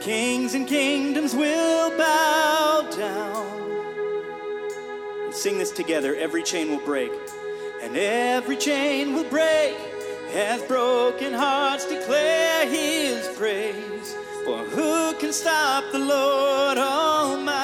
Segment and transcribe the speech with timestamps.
[0.00, 3.74] kings and kingdoms will bow down.
[5.24, 6.14] And sing this together.
[6.16, 7.12] Every chain will break,
[7.82, 9.76] and every chain will break
[10.34, 14.16] as broken hearts declare His praise.
[14.44, 17.63] For who can stop the Lord Almighty?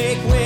[0.00, 0.39] take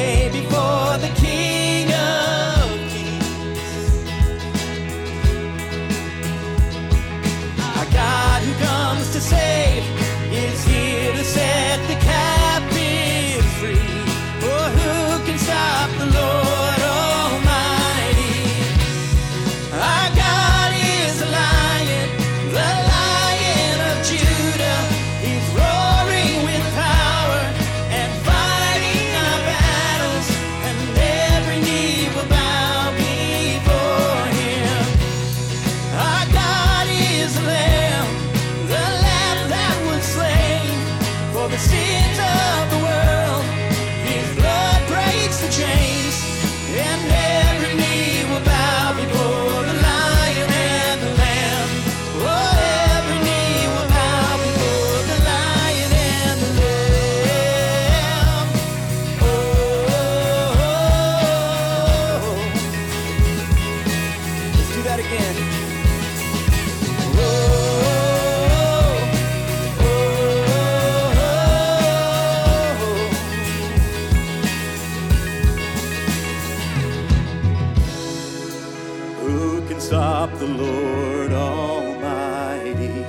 [80.46, 83.04] the Lord Almighty?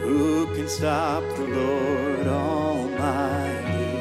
[0.00, 3.92] Who can stop the Lord Almighty?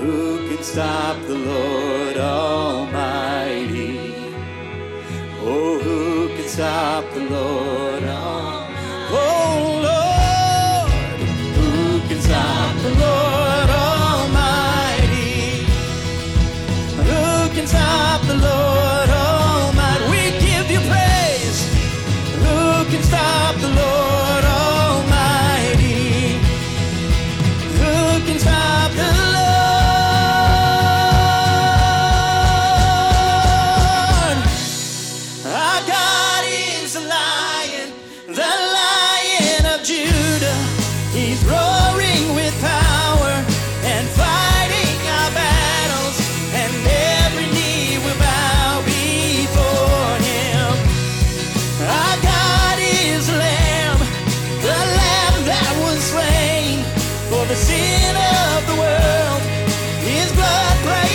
[0.00, 3.98] Who can stop the Lord Almighty?
[5.42, 8.33] Oh, who can stop the Lord Almighty?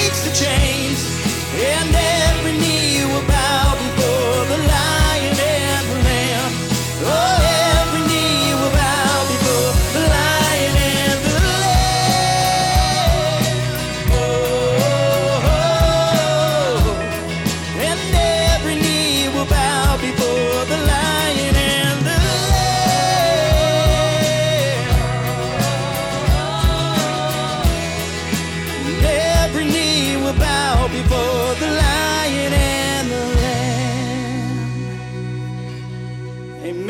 [0.10, 1.06] breaks the chains
[1.54, 2.29] and then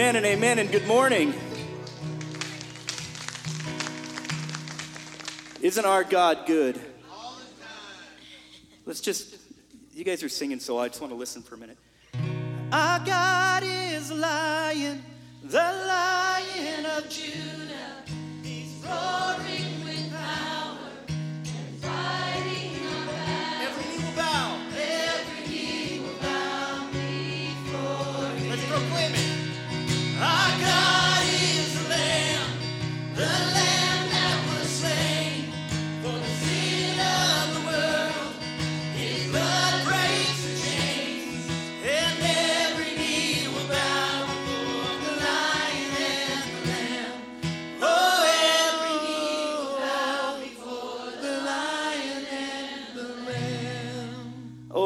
[0.09, 1.35] Amen and amen and good morning.
[5.61, 6.81] Isn't our God good?
[8.87, 9.35] Let's just,
[9.93, 11.77] you guys are singing, so I just want to listen for a minute.
[12.71, 15.03] Our God is lion,
[15.43, 17.68] the lion of Judah.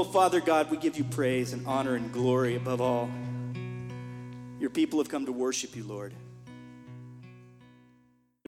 [0.03, 3.09] Father God, we give you praise and honor and glory above all.
[4.59, 6.13] Your people have come to worship you, Lord.